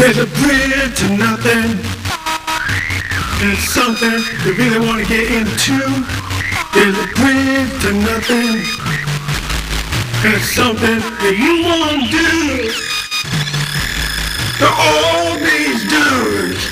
There's 0.00 0.16
a 0.16 0.26
bridge 0.40 0.96
to 0.96 1.08
nothing. 1.18 1.76
There's 3.38 3.58
something 3.68 4.16
you 4.46 4.54
really 4.54 4.80
want 4.80 5.02
to 5.02 5.06
get 5.06 5.30
into. 5.30 5.76
There's 6.72 6.96
a 6.96 7.08
bridge 7.20 7.72
to 7.84 7.92
nothing. 8.00 8.64
There's 10.24 10.48
something 10.56 11.00
that 11.04 11.36
you 11.36 11.52
want 11.68 12.00
to 12.00 12.16
do. 12.16 12.72
To 14.56 14.68
all 14.72 15.36
these 15.36 15.84
dudes, 15.84 16.64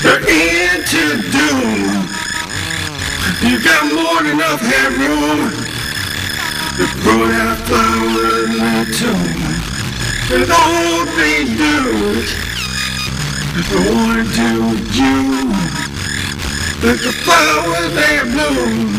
they're 0.00 0.24
into 0.24 1.20
doom. 1.28 2.08
You 3.44 3.62
got 3.62 3.92
more 3.92 4.22
than 4.22 4.40
enough 4.40 4.60
headroom 4.62 5.52
to 6.78 6.84
grow 7.02 7.28
that 7.28 7.60
flower 7.68 8.44
in 8.46 8.56
that 8.56 8.88
tomb. 8.96 9.59
There's 10.30 10.48
all 10.48 11.04
these 11.18 11.50
dudes 11.58 12.30
that 13.50 13.66
want 13.90 14.22
to 14.22 14.30
do 14.30 14.78
you. 14.94 15.50
Like 16.86 17.02
the 17.02 17.10
flowers 17.10 17.90
they 17.98 18.22
bloom 18.30 18.94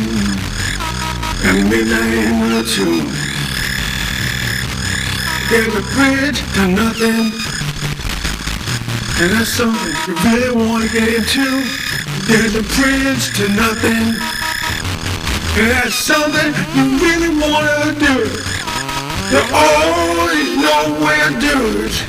at 1.48 1.56
midnight 1.72 2.20
in 2.20 2.36
the 2.52 2.68
tomb. 2.68 3.08
There's 5.48 5.72
a 5.72 5.86
bridge 5.96 6.44
to 6.56 6.68
nothing. 6.68 7.32
And 9.24 9.32
that's 9.32 9.56
something 9.56 9.88
you 10.08 10.16
really 10.28 10.68
want 10.68 10.84
to 10.84 10.90
get 10.92 11.08
into. 11.16 11.64
There's 12.28 12.56
a 12.60 12.64
bridge 12.76 13.32
to 13.40 13.48
nothing. 13.56 14.20
And 15.56 15.68
that's 15.72 15.96
something 15.96 16.52
you 16.76 17.00
really 17.00 17.40
want 17.40 17.72
to 17.88 18.06
do. 18.06 18.51
They're 19.32 19.54
all 19.54 20.28
nowhere 20.60 21.32
dudes. 21.40 22.04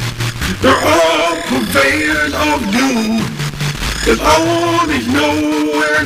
They're 0.60 0.74
all 0.74 1.36
purveyors 1.46 2.34
of 2.34 2.60
doom. 2.74 3.22
There's 4.04 4.18
all 4.18 4.86
these 4.88 5.06
nowhere. 5.06 6.02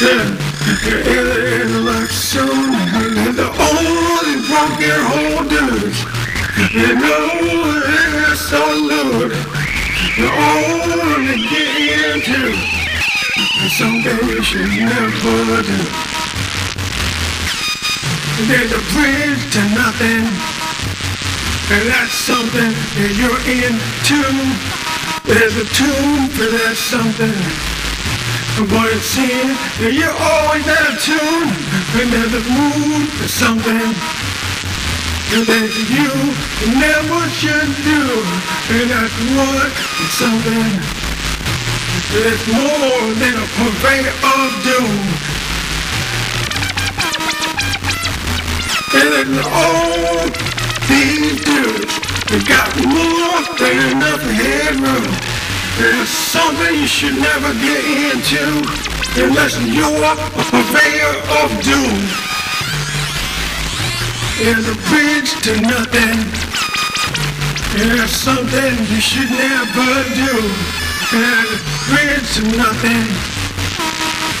Yeah. 0.00 0.32
They're 0.82 1.62
in 1.62 1.84
like 1.84 2.08
soon. 2.08 2.48
And 2.48 3.36
they're 3.36 3.46
all 3.46 4.24
these 4.24 4.48
broken 4.48 5.48
dudes. 5.48 6.00
You 6.72 6.94
know 6.96 7.28
they're 7.84 8.34
so 8.34 8.64
lewd. 8.80 9.32
They're 10.16 10.32
all 10.32 10.88
they 11.20 11.36
get 11.36 12.16
into. 12.16 12.56
And 13.60 14.72
you 14.72 14.86
never 14.86 15.62
do. 15.62 16.15
There's 18.36 18.70
a 18.70 18.82
bridge 18.92 19.40
to 19.56 19.62
nothing. 19.72 20.28
And 21.72 21.88
that's 21.88 22.12
something 22.12 22.68
that 22.68 23.12
you're 23.16 23.42
into. 23.48 24.20
There's 25.24 25.56
a 25.56 25.64
tune 25.72 26.28
for 26.36 26.44
that 26.44 26.76
something. 26.76 27.32
But 28.68 28.92
it 28.92 29.00
seems 29.00 29.56
that 29.80 29.88
you're 29.88 30.12
always 30.12 30.68
out 30.68 30.84
of 30.84 31.00
tune. 31.00 31.48
And 31.96 32.12
there's 32.12 32.36
a 32.36 32.44
mood 32.44 33.08
for 33.16 33.24
something 33.24 33.88
And 35.32 35.44
that 35.48 35.72
you 35.96 36.12
never 36.76 37.20
should 37.40 37.72
do. 37.88 38.04
And 38.76 38.84
that's 38.92 39.16
what 39.32 39.72
is 39.72 40.12
something 40.12 40.76
It's 42.20 42.44
more 42.52 43.00
than 43.16 43.32
a 43.32 43.46
purveyor 43.56 44.12
of 44.12 44.48
doom. 44.60 45.35
And 48.96 49.12
then 49.12 49.44
all 49.52 50.24
these 50.88 51.36
dudes, 51.44 51.94
they 52.32 52.40
got 52.48 52.72
more 52.80 53.44
than 53.60 53.92
enough 53.92 54.22
headroom. 54.24 55.12
There's 55.76 56.08
something 56.08 56.74
you 56.80 56.86
should 56.86 57.18
never 57.20 57.52
get 57.60 57.84
into 57.84 58.64
unless 59.20 59.60
you're 59.60 60.02
a 60.02 60.16
purveyor 60.48 61.14
of 61.44 61.48
doom. 61.60 62.00
There's 64.40 64.66
a 64.68 64.76
bridge 64.88 65.32
to 65.44 65.60
nothing. 65.60 66.16
There's 67.76 68.10
something 68.10 68.72
you 68.88 69.00
should 69.00 69.30
never 69.30 69.92
do. 70.16 70.34
There's 71.12 71.50
a 71.52 71.60
bridge 71.92 72.28
to 72.36 72.56
nothing. 72.56 73.35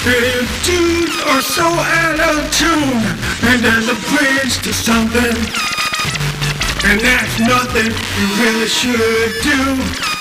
And 0.06 0.46
dudes 0.62 1.18
are 1.26 1.42
so 1.42 1.66
out 1.66 2.20
of 2.22 2.38
tune. 2.54 3.02
And 3.42 3.58
there's 3.58 3.90
a 3.90 3.98
bridge 4.14 4.54
to 4.62 4.72
something. 4.72 5.34
And 6.86 7.00
that's 7.02 7.34
nothing 7.42 7.90
you 7.90 8.26
really 8.38 8.70
should 8.70 9.34
do. 9.42 9.58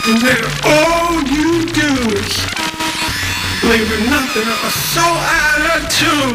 And 0.09 0.18
then 0.25 0.41
all 0.66 1.22
you 1.29 1.69
dudes, 1.69 2.35
believe 3.62 3.85
in 3.94 4.09
nothing, 4.09 4.50
are 4.50 4.78
so 4.90 5.06
out 5.06 5.62
of 5.78 5.81
tune. 5.94 6.34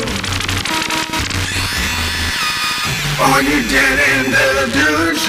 Are 3.19 3.43
you 3.43 3.67
dead 3.67 3.99
end 4.15 4.33
the 4.33 4.71
dudes? 4.79 5.27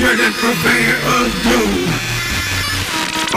You're 0.00 0.16
the 0.16 0.32
purveyor 0.32 0.96
of 1.12 1.28
doom. 1.44 1.92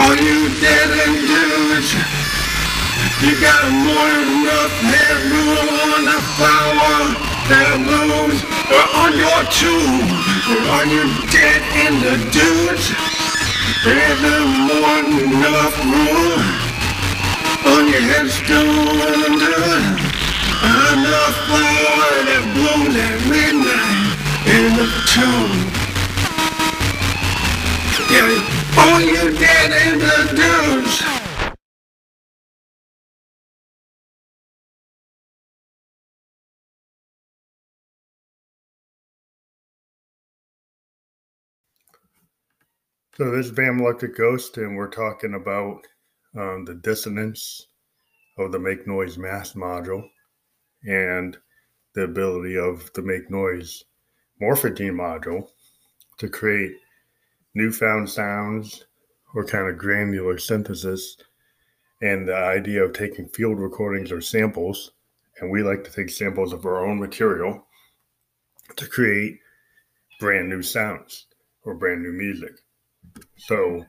Are 0.00 0.16
you 0.16 0.48
dead 0.60 0.90
end 1.06 1.28
dudes? 1.28 2.23
You 3.24 3.40
got 3.40 3.72
more 3.72 4.12
than 4.12 4.44
enough 4.44 4.74
headroom 4.84 5.64
on 5.80 6.04
the 6.04 6.20
flower 6.36 7.16
that 7.48 7.80
moves 7.80 8.44
on 9.00 9.16
your 9.16 9.40
tomb. 9.48 10.12
Are 10.68 10.84
you 10.84 11.08
dead 11.32 11.64
in 11.72 12.04
the 12.04 12.20
dudes? 12.28 12.92
There's 13.80 14.20
more 14.20 15.00
than 15.08 15.40
enough 15.40 15.72
room 15.88 16.36
on 17.64 17.88
your 17.88 18.04
headstone. 18.12 18.92
Enough 20.92 21.36
flower 21.48 22.12
that 22.28 22.44
blooms 22.52 22.92
at 22.92 23.24
midnight 23.24 24.20
in 24.52 24.76
the 24.76 24.84
tomb. 25.08 25.64
Yeah, 28.12 28.36
all 28.84 29.00
you 29.00 29.32
dead 29.32 29.72
in 29.88 29.96
the 29.98 30.28
dudes. 30.36 31.23
So 43.16 43.30
this 43.30 43.46
is 43.46 43.52
Phantom 43.52 43.78
Electric 43.78 44.16
Ghost, 44.16 44.56
and 44.56 44.76
we're 44.76 44.88
talking 44.88 45.34
about 45.34 45.86
um, 46.36 46.64
the 46.64 46.74
dissonance 46.74 47.68
of 48.38 48.50
the 48.50 48.58
Make 48.58 48.88
Noise 48.88 49.18
Maths 49.18 49.52
module 49.52 50.02
and 50.82 51.36
the 51.94 52.02
ability 52.02 52.58
of 52.58 52.92
the 52.94 53.02
Make 53.02 53.30
Noise 53.30 53.84
Morphogene 54.42 54.96
module 54.96 55.48
to 56.18 56.28
create 56.28 56.72
newfound 57.54 58.10
sounds 58.10 58.86
or 59.32 59.44
kind 59.44 59.68
of 59.68 59.78
granular 59.78 60.36
synthesis, 60.36 61.16
and 62.02 62.26
the 62.26 62.34
idea 62.34 62.82
of 62.82 62.94
taking 62.94 63.28
field 63.28 63.60
recordings 63.60 64.10
or 64.10 64.20
samples, 64.20 64.90
and 65.38 65.52
we 65.52 65.62
like 65.62 65.84
to 65.84 65.92
take 65.92 66.10
samples 66.10 66.52
of 66.52 66.66
our 66.66 66.84
own 66.84 66.98
material 66.98 67.64
to 68.74 68.88
create 68.88 69.38
brand 70.18 70.48
new 70.48 70.62
sounds 70.62 71.26
or 71.62 71.76
brand 71.76 72.02
new 72.02 72.10
music. 72.12 72.63
So 73.36 73.84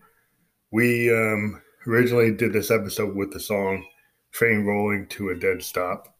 we 0.72 1.10
um, 1.10 1.62
originally 1.88 2.32
did 2.32 2.54
this 2.54 2.72
episode 2.72 3.16
with 3.16 3.32
the 3.32 3.40
song 3.40 3.86
Train 4.32 4.66
Rolling 4.66 5.08
to 5.08 5.30
a 5.30 5.36
Dead 5.36 5.64
Stop. 5.64 6.14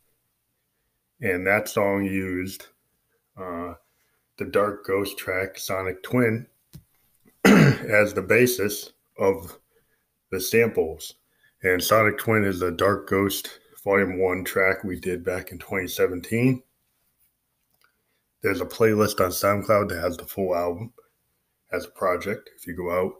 And 1.22 1.46
that 1.48 1.68
song 1.68 2.06
used 2.06 2.68
uh, 3.38 3.74
the 4.38 4.46
Dark 4.46 4.86
Ghost 4.86 5.18
track 5.18 5.58
Sonic 5.58 6.02
Twin 6.04 6.48
as 7.46 8.14
the 8.14 8.22
basis 8.22 8.92
of 9.18 9.58
the 10.32 10.40
samples. 10.40 11.16
And 11.64 11.84
Sonic 11.84 12.18
Twin 12.18 12.46
is 12.46 12.60
the 12.60 12.72
Dark 12.72 13.10
Ghost 13.10 13.60
Volume 13.84 14.20
1 14.20 14.44
track 14.46 14.84
we 14.84 15.00
did 15.00 15.24
back 15.24 15.52
in 15.52 15.60
2017. 15.60 16.62
There's 18.42 18.62
a 18.62 18.66
playlist 18.66 19.20
on 19.20 19.32
SoundCloud 19.32 19.90
that 19.90 20.02
has 20.02 20.18
the 20.18 20.26
full 20.26 20.56
album 20.56 20.94
as 21.72 21.86
a 21.86 21.90
project. 21.90 22.50
If 22.58 22.68
you 22.68 22.76
go 22.76 22.92
out 22.92 23.14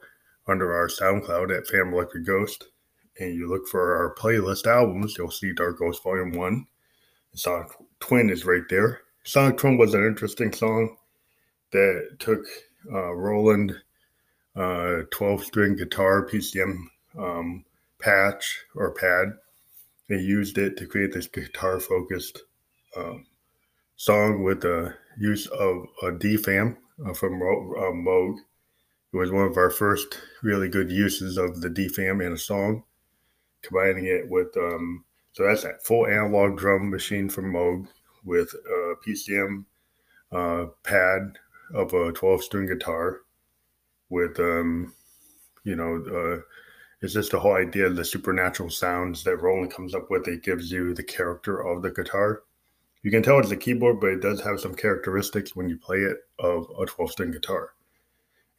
under 0.48 0.74
our 0.74 0.88
SoundCloud 0.88 1.56
at 1.56 1.68
Phantom 1.68 1.94
Electric 1.94 2.26
Ghost 2.26 2.66
and 3.20 3.34
you 3.34 3.50
look 3.50 3.68
for 3.68 3.96
our 3.96 4.14
playlist 4.16 4.68
albums, 4.68 5.16
you'll 5.18 5.32
see 5.32 5.54
Dark 5.54 5.80
Ghost 5.80 6.04
Volume 6.04 6.32
1. 6.32 6.68
Sonic 7.34 7.68
Twin 8.00 8.30
is 8.30 8.46
right 8.46 8.64
there. 8.70 9.02
Sonic 9.24 9.58
Twin 9.58 9.78
was 9.78 9.94
an 9.94 10.06
interesting 10.06 10.54
song 10.54 10.98
that 11.72 12.18
took 12.20 12.46
uh, 12.92 13.14
Roland 13.14 13.76
uh, 14.56 15.02
12 15.12 15.44
string 15.44 15.76
guitar 15.76 16.26
PCM 16.26 16.78
um, 17.18 17.66
patch 18.00 18.60
or 18.76 18.92
pad. 18.92 19.34
They 20.08 20.18
used 20.18 20.58
it 20.58 20.78
to 20.78 20.86
create 20.86 21.14
this 21.14 21.28
guitar 21.28 21.80
focused 21.80 22.44
um, 22.96 23.26
song 23.98 24.44
with 24.44 24.62
the 24.62 24.94
use 25.18 25.48
of 25.48 25.88
a 26.04 26.12
DFAM 26.12 26.78
uh, 27.04 27.14
from 27.14 27.42
uh, 27.42 27.92
Moog. 27.92 28.38
It 29.14 29.18
was 29.18 29.32
one 29.32 29.46
of 29.46 29.58
our 29.58 29.70
first 29.70 30.20
really 30.44 30.68
good 30.70 30.92
uses 30.92 31.38
of 31.38 31.62
the 31.62 31.70
DFAM 31.70 32.26
in 32.26 32.34
a 32.34 32.38
song, 32.38 32.84
combining 33.62 34.06
it 34.06 34.30
with 34.30 34.56
um, 34.58 35.06
so 35.32 35.44
that's 35.44 35.64
that 35.64 35.84
full 35.84 36.08
analog 36.08 36.58
drum 36.58 36.90
machine 36.90 37.30
from 37.30 37.52
Moog 37.52 37.88
with 38.24 38.54
a 38.54 38.96
PCM 39.06 39.66
uh, 40.32 40.68
pad 40.84 41.38
of 41.74 41.94
a 41.94 42.12
12 42.12 42.44
string 42.44 42.68
guitar 42.68 43.22
with 44.10 44.40
um, 44.40 44.94
you 45.64 45.76
know 45.76 46.04
uh, 46.08 46.42
it's 47.02 47.14
just 47.14 47.32
the 47.32 47.40
whole 47.40 47.56
idea 47.56 47.86
of 47.86 47.96
the 47.96 48.06
supernatural 48.06 48.70
sounds 48.70 49.24
that 49.24 49.38
Roland 49.38 49.74
comes 49.74 49.94
up 49.94 50.10
with. 50.10 50.28
It 50.28 50.44
gives 50.44 50.72
you 50.72 50.94
the 50.94 51.04
character 51.04 51.60
of 51.60 51.82
the 51.82 51.92
guitar. 51.92 52.44
You 53.06 53.12
can 53.12 53.22
tell 53.22 53.38
it's 53.38 53.52
a 53.52 53.56
keyboard, 53.56 54.00
but 54.00 54.10
it 54.10 54.22
does 54.24 54.42
have 54.42 54.60
some 54.60 54.74
characteristics 54.74 55.56
when 55.56 55.70
you 55.70 55.78
play 55.78 56.00
it 56.00 56.18
of 56.40 56.66
a 56.82 56.88
12 56.88 57.12
string 57.12 57.30
guitar. 57.30 57.76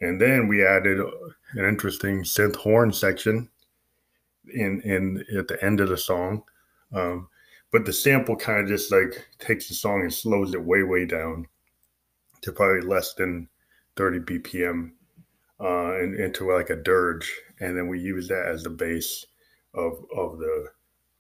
And 0.01 0.21
then 0.21 0.47
we 0.47 0.65
added 0.65 1.01
an 1.01 1.65
interesting 1.65 2.23
synth 2.23 2.55
horn 2.55 2.93
section 2.93 3.49
in 4.55 4.81
in 4.83 5.25
at 5.37 5.49
the 5.49 5.61
end 5.65 5.81
of 5.81 5.89
the 5.89 5.97
song. 5.97 6.45
Um, 6.95 7.29
but 7.73 7.87
the 7.87 7.93
sample 7.93 8.37
kind 8.37 8.61
of 8.61 8.69
just 8.69 8.93
like 8.93 9.27
takes 9.41 9.67
the 9.67 9.75
song 9.75 10.03
and 10.03 10.15
slows 10.15 10.55
it 10.55 10.63
way 10.63 10.85
way 10.85 11.07
down 11.07 11.49
to 12.43 12.53
probably 12.53 12.87
less 12.87 13.15
than 13.15 13.49
30 13.97 14.21
BPM 14.21 14.93
uh, 15.59 15.97
and 15.97 16.15
into 16.21 16.53
like 16.55 16.71
a 16.71 16.77
dirge, 16.77 17.35
and 17.59 17.77
then 17.77 17.89
we 17.89 17.99
use 17.99 18.29
that 18.29 18.47
as 18.47 18.63
the 18.63 18.71
base 18.71 19.27
of 19.75 20.05
of 20.17 20.39
the 20.39 20.69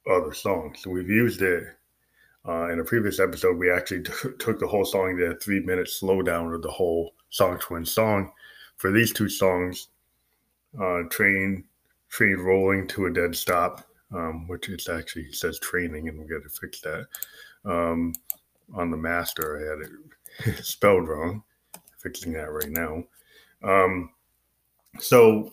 other 0.08 0.32
song. 0.32 0.76
So 0.78 0.90
we've 0.90 1.10
used 1.10 1.42
it 1.42 1.76
uh, 2.46 2.68
in 2.70 2.80
a 2.80 2.84
previous 2.84 3.20
episode. 3.20 3.58
We 3.58 3.70
actually 3.70 4.02
t- 4.04 4.30
took 4.38 4.58
the 4.58 4.66
whole 4.66 4.84
song 4.84 5.16
to 5.16 5.26
a 5.26 5.34
three 5.36 5.60
minute 5.60 5.88
slowdown 5.88 6.54
of 6.54 6.62
the 6.62 6.70
whole 6.70 7.14
song 7.30 7.58
twin 7.58 7.84
song. 7.84 8.30
For 8.76 8.92
these 8.92 9.12
two 9.12 9.28
songs, 9.28 9.88
uh, 10.80 11.02
train 11.10 11.64
train 12.08 12.36
rolling 12.36 12.86
to 12.88 13.06
a 13.06 13.12
dead 13.12 13.34
stop, 13.34 13.86
um, 14.14 14.46
which 14.48 14.68
it 14.68 14.88
actually 14.88 15.32
says 15.32 15.58
training, 15.58 16.08
and 16.08 16.18
we 16.18 16.26
got 16.26 16.42
to 16.42 16.48
fix 16.48 16.80
that. 16.82 17.06
Um, 17.64 18.14
on 18.74 18.90
the 18.90 18.96
master, 18.96 19.58
I 19.58 20.46
had 20.46 20.56
it 20.56 20.64
spelled 20.64 21.08
wrong. 21.08 21.42
Fixing 21.98 22.32
that 22.34 22.52
right 22.52 22.70
now. 22.70 23.02
Um, 23.64 24.10
so 25.00 25.50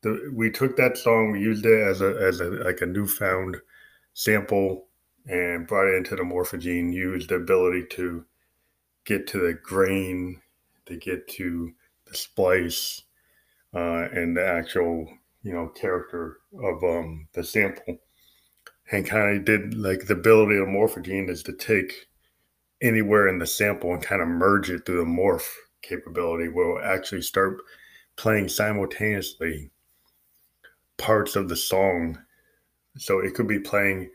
the, 0.00 0.32
we 0.34 0.50
took 0.50 0.76
that 0.76 0.96
song, 0.96 1.32
we 1.32 1.40
used 1.40 1.66
it 1.66 1.82
as 1.82 2.00
a 2.00 2.16
as 2.20 2.40
a 2.40 2.44
like 2.44 2.80
a 2.80 2.86
newfound 2.86 3.56
sample 4.14 4.86
and 5.26 5.66
brought 5.66 5.88
it 5.88 5.96
into 5.96 6.16
the 6.16 6.22
morphogene, 6.22 6.92
used 6.92 7.28
the 7.28 7.36
ability 7.36 7.86
to 7.90 8.24
get 9.04 9.26
to 9.28 9.38
the 9.38 9.54
grain, 9.54 10.40
to 10.86 10.96
get 10.96 11.28
to 11.28 11.72
the 12.06 12.14
splice, 12.14 13.02
uh, 13.74 14.08
and 14.12 14.36
the 14.36 14.46
actual 14.46 15.08
you 15.42 15.52
know 15.52 15.68
character 15.68 16.38
of 16.62 16.82
um, 16.82 17.28
the 17.34 17.44
sample, 17.44 17.98
and 18.90 19.06
kind 19.06 19.36
of 19.36 19.44
did 19.44 19.74
like 19.74 20.06
the 20.06 20.14
ability 20.14 20.58
of 20.58 20.68
morphogene 20.68 21.30
is 21.30 21.42
to 21.42 21.52
take 21.52 22.06
anywhere 22.82 23.28
in 23.28 23.38
the 23.38 23.46
sample 23.46 23.92
and 23.92 24.02
kind 24.02 24.20
of 24.20 24.28
merge 24.28 24.70
it 24.70 24.84
through 24.84 24.98
the 24.98 25.04
morph 25.04 25.48
capability, 25.82 26.48
where 26.48 26.68
we'll 26.68 26.84
actually 26.84 27.22
start 27.22 27.58
playing 28.16 28.48
simultaneously 28.48 29.70
parts 30.98 31.36
of 31.36 31.48
the 31.48 31.56
song. 31.56 32.18
So 32.98 33.20
it 33.20 33.34
could 33.34 33.48
be 33.48 33.58
playing 33.58 34.10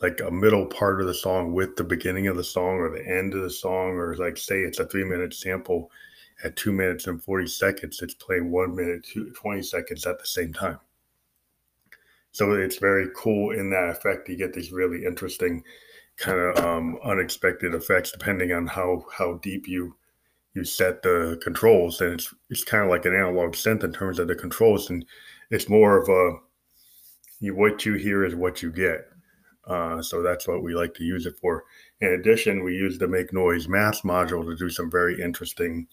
like 0.00 0.20
a 0.20 0.30
middle 0.30 0.66
part 0.66 1.00
of 1.00 1.06
the 1.06 1.14
song 1.14 1.52
with 1.52 1.76
the 1.76 1.84
beginning 1.84 2.28
of 2.28 2.36
the 2.36 2.44
song 2.44 2.76
or 2.76 2.90
the 2.90 3.06
end 3.06 3.34
of 3.34 3.42
the 3.42 3.50
song, 3.50 3.96
or 3.96 4.14
like 4.16 4.36
say 4.36 4.60
it's 4.60 4.78
a 4.78 4.86
three 4.86 5.04
minute 5.04 5.34
sample 5.34 5.90
at 6.44 6.56
two 6.56 6.72
minutes 6.72 7.06
and 7.06 7.22
40 7.22 7.46
seconds, 7.48 8.00
it's 8.00 8.14
playing 8.14 8.50
one 8.50 8.74
minute, 8.74 9.04
two, 9.04 9.32
20 9.32 9.62
seconds 9.62 10.06
at 10.06 10.20
the 10.20 10.26
same 10.26 10.52
time. 10.52 10.78
So 12.30 12.52
it's 12.52 12.76
very 12.76 13.08
cool 13.16 13.50
in 13.50 13.70
that 13.70 13.88
effect. 13.88 14.28
You 14.28 14.36
get 14.36 14.52
these 14.52 14.70
really 14.70 15.04
interesting 15.04 15.64
kind 16.18 16.38
of 16.38 16.64
um, 16.64 16.98
unexpected 17.04 17.74
effects 17.74 18.10
depending 18.10 18.52
on 18.52 18.66
how 18.66 19.04
how 19.16 19.34
deep 19.34 19.68
you 19.68 19.94
you 20.54 20.64
set 20.64 21.02
the 21.02 21.38
controls 21.42 22.00
and 22.00 22.14
it's 22.14 22.34
it's 22.50 22.64
kind 22.64 22.82
of 22.82 22.90
like 22.90 23.04
an 23.06 23.14
analog 23.14 23.52
synth 23.52 23.84
in 23.84 23.92
terms 23.92 24.18
of 24.18 24.26
the 24.26 24.34
controls 24.34 24.90
and 24.90 25.04
it's 25.50 25.68
more 25.68 25.96
of 25.96 26.08
a 26.08 26.38
you, 27.40 27.54
what 27.54 27.86
you 27.86 27.94
hear 27.94 28.24
is 28.24 28.34
what 28.34 28.62
you 28.62 28.72
get 28.72 29.08
uh, 29.68 30.02
so 30.02 30.22
that's 30.22 30.48
what 30.48 30.62
we 30.62 30.74
like 30.74 30.94
to 30.94 31.04
use 31.04 31.26
it 31.26 31.36
for. 31.40 31.64
In 32.00 32.08
addition 32.08 32.64
we 32.64 32.74
use 32.74 32.98
the 32.98 33.06
make 33.06 33.32
noise 33.32 33.68
Maths 33.68 34.02
module 34.02 34.44
to 34.44 34.56
do 34.56 34.70
some 34.70 34.90
very 34.90 35.20
interesting 35.20 35.86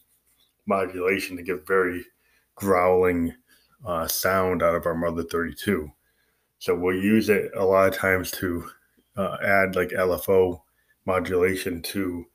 modulation 0.66 1.38
to 1.38 1.44
get 1.44 1.68
very 1.68 2.06
growling 2.56 3.34
uh, 3.86 4.08
sound 4.08 4.64
out 4.64 4.76
of 4.76 4.86
our 4.86 4.96
mother 4.96 5.24
32 5.24 5.92
so 6.58 6.74
we'll 6.74 6.96
use 6.96 7.30
it 7.30 7.52
a 7.56 7.64
lot 7.64 7.88
of 7.88 7.94
times 7.94 8.32
to 8.32 8.68
uh, 9.16 9.38
add 9.44 9.76
like 9.76 9.90
lfo 9.90 10.62
modulation 11.06 11.82
to 11.82 12.26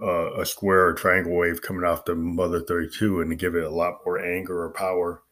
uh, 0.00 0.34
a 0.34 0.46
square 0.46 0.86
or 0.86 0.92
triangle 0.94 1.36
wave 1.36 1.62
coming 1.62 1.84
off 1.84 2.04
the 2.04 2.14
mother 2.14 2.60
32 2.60 3.20
and 3.20 3.30
to 3.30 3.36
give 3.36 3.54
it 3.54 3.64
a 3.64 3.70
lot 3.70 3.98
more 4.04 4.18
anger 4.18 4.62
or 4.62 4.70
power. 4.70 5.22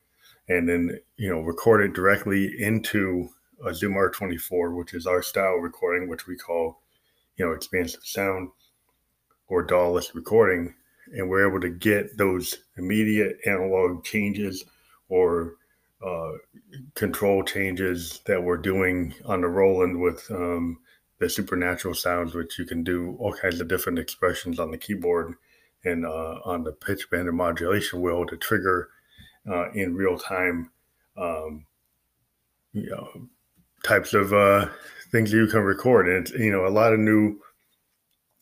And 0.49 0.69
then 0.69 1.01
you 1.17 1.31
know 1.31 1.41
record 1.41 1.83
it 1.83 1.95
directly 1.95 2.51
into 2.59 3.31
a 3.67 3.75
zoom 3.75 3.95
r24 3.95 4.77
which 4.77 4.95
is 4.95 5.07
our 5.07 5.23
style 5.23 5.57
recording 5.57 6.09
which 6.09 6.27
we 6.27 6.37
call 6.37 6.81
you 7.37 7.45
know 7.45 7.53
expansive 7.53 8.05
sound 8.05 8.51
or 9.49 9.63
DAW-less 9.63 10.15
recording. 10.15 10.75
And 11.13 11.29
we're 11.29 11.49
able 11.49 11.61
to 11.61 11.71
get 11.71 12.17
those 12.17 12.57
immediate 12.77 13.39
analog 13.47 14.05
changes 14.05 14.65
or 15.09 15.57
uh, 16.05 16.33
control 16.95 17.43
changes 17.45 18.21
that 18.27 18.43
we're 18.43 18.57
doing 18.57 19.15
on 19.27 19.43
the 19.43 19.49
Roland 19.49 20.01
with 20.01 20.29
um, 20.31 20.79
the 21.19 21.29
supernatural 21.29 21.95
sounds, 21.95 22.35
which 22.35 22.59
you 22.59 22.65
can 22.65 22.83
do 22.83 23.17
all 23.19 23.33
kinds 23.33 23.61
of 23.61 23.69
different 23.69 23.99
expressions 23.99 24.59
on 24.59 24.71
the 24.71 24.79
keyboard 24.79 25.35
and 25.85 26.07
uh, 26.07 26.41
on 26.45 26.65
the 26.65 26.73
pitch 26.73 27.09
bend 27.11 27.29
and 27.29 27.37
modulation 27.37 28.01
wheel 28.01 28.27
to 28.27 28.37
trigger 28.37 28.89
uh, 29.49 29.71
in 29.73 29.95
real 29.95 30.19
time, 30.19 30.71
um, 31.19 31.67
you 32.73 32.89
know, 32.89 33.29
types 33.85 34.15
of 34.15 34.33
uh, 34.33 34.69
things 35.13 35.33
you 35.33 35.47
can 35.47 35.61
record. 35.61 36.09
And 36.09 36.29
you 36.31 36.51
know, 36.51 36.67
a 36.67 36.69
lot 36.69 36.93
of 36.93 36.99
new 36.99 37.39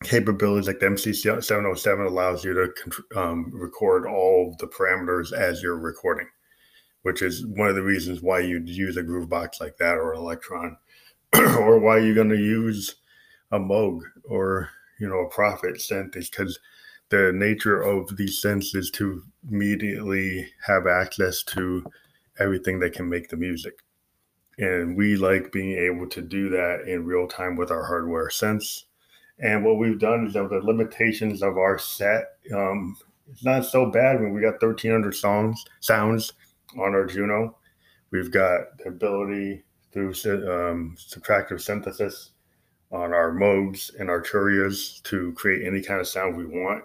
capabilities 0.03 0.67
like 0.67 0.79
the 0.79 0.87
MC707 0.87 2.05
allows 2.05 2.43
you 2.43 2.53
to 2.53 3.19
um, 3.19 3.51
record 3.53 4.05
all 4.05 4.55
the 4.59 4.67
parameters 4.67 5.31
as 5.31 5.61
you're 5.61 5.77
recording, 5.77 6.27
which 7.03 7.21
is 7.21 7.45
one 7.45 7.69
of 7.69 7.75
the 7.75 7.83
reasons 7.83 8.21
why 8.21 8.39
you'd 8.39 8.67
use 8.67 8.97
a 8.97 9.03
Groovebox 9.03 9.61
like 9.61 9.77
that 9.77 9.95
or 9.95 10.15
Elektron, 10.15 10.75
or 11.59 11.79
why 11.79 11.99
you're 11.99 12.15
going 12.15 12.29
to 12.29 12.35
use 12.37 12.95
a 13.51 13.59
Moog 13.59 13.99
or 14.25 14.69
you 14.99 15.07
know 15.07 15.19
a 15.19 15.29
Prophet 15.29 15.75
synth 15.75 16.15
is 16.15 16.29
because 16.29 16.59
the 17.09 17.31
nature 17.33 17.81
of 17.81 18.17
these 18.17 18.41
synths 18.41 18.75
is 18.75 18.89
to 18.91 19.21
immediately 19.51 20.47
have 20.65 20.87
access 20.87 21.43
to 21.43 21.85
everything 22.39 22.79
that 22.79 22.93
can 22.93 23.07
make 23.07 23.29
the 23.29 23.37
music. 23.37 23.83
And 24.57 24.95
we 24.95 25.15
like 25.15 25.51
being 25.51 25.77
able 25.77 26.07
to 26.09 26.21
do 26.21 26.49
that 26.49 26.87
in 26.87 27.05
real 27.05 27.27
time 27.27 27.55
with 27.55 27.71
our 27.71 27.83
hardware 27.85 28.29
sense. 28.29 28.85
And 29.39 29.65
what 29.65 29.77
we've 29.77 29.99
done 29.99 30.27
is 30.27 30.33
that 30.33 30.49
the 30.49 30.59
limitations 30.59 31.41
of 31.41 31.57
our 31.57 31.79
set, 31.79 32.37
um, 32.53 32.95
it's 33.29 33.43
not 33.43 33.65
so 33.65 33.89
bad 33.89 34.21
when 34.21 34.33
we 34.33 34.41
got 34.41 34.61
1,300 34.61 35.15
songs, 35.15 35.63
sounds 35.79 36.33
on 36.77 36.93
our 36.93 37.05
Juno. 37.05 37.57
We've 38.11 38.31
got 38.31 38.77
the 38.77 38.89
ability 38.89 39.63
through 39.91 40.09
um, 40.09 40.95
subtractive 40.99 41.61
synthesis 41.61 42.31
on 42.91 43.11
our 43.11 43.31
modes 43.31 43.91
and 43.97 44.09
our 44.09 44.21
Arturias 44.21 45.01
to 45.03 45.33
create 45.33 45.65
any 45.65 45.81
kind 45.81 45.99
of 45.99 46.07
sound 46.07 46.37
we 46.37 46.45
want. 46.45 46.83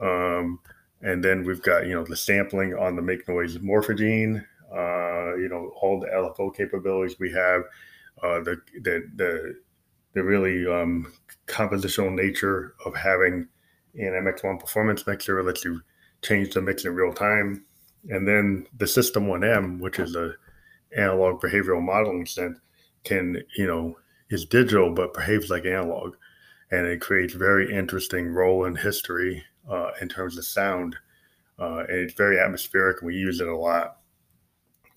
Um, 0.00 0.60
and 1.02 1.22
then 1.22 1.44
we've 1.44 1.62
got, 1.62 1.86
you 1.86 1.94
know, 1.94 2.04
the 2.04 2.16
sampling 2.16 2.74
on 2.74 2.96
the 2.96 3.02
make 3.02 3.28
noise 3.28 3.58
morphogene, 3.58 4.44
uh, 4.74 5.36
you 5.36 5.48
know, 5.48 5.72
all 5.80 5.98
the 6.00 6.06
LFO 6.06 6.54
capabilities 6.54 7.18
we 7.18 7.32
have, 7.32 7.62
uh, 8.22 8.40
the, 8.40 8.60
the, 8.82 9.08
the, 9.16 9.60
the 10.14 10.22
really 10.22 10.66
um, 10.66 11.12
compositional 11.46 12.14
nature 12.14 12.74
of 12.84 12.94
having 12.94 13.48
an 13.94 14.12
MX1 14.12 14.60
performance 14.60 15.06
mixer 15.06 15.42
lets 15.42 15.64
you 15.64 15.80
change 16.22 16.54
the 16.54 16.62
mix 16.62 16.84
in 16.84 16.94
real 16.94 17.12
time. 17.12 17.64
And 18.08 18.26
then 18.26 18.66
the 18.76 18.86
System 18.86 19.26
1M, 19.26 19.80
which 19.80 19.98
is 19.98 20.14
a 20.14 20.34
analog 20.96 21.40
behavioral 21.40 21.82
modeling 21.82 22.24
synth 22.24 22.60
can, 23.04 23.42
you 23.56 23.66
know, 23.66 23.96
is 24.30 24.44
digital 24.44 24.92
but 24.94 25.14
behaves 25.14 25.50
like 25.50 25.64
analog. 25.64 26.14
And 26.70 26.86
it 26.86 27.00
creates 27.00 27.34
very 27.34 27.74
interesting 27.74 28.28
Roland 28.28 28.78
history 28.78 29.42
uh, 29.68 29.90
in 30.00 30.08
terms 30.08 30.38
of 30.38 30.44
sound. 30.44 30.96
Uh, 31.58 31.84
and 31.88 31.98
it's 31.98 32.14
very 32.14 32.38
atmospheric. 32.38 33.00
And 33.00 33.08
we 33.08 33.16
use 33.16 33.40
it 33.40 33.48
a 33.48 33.56
lot 33.56 33.98